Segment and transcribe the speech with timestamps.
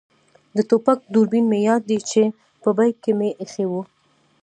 [0.55, 2.21] د ټوپک دوربین مې یاد دی چې
[2.61, 3.81] په بېک کې مې اېښی وو.